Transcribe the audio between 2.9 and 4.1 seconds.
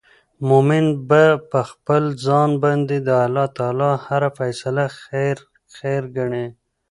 د الله تعالی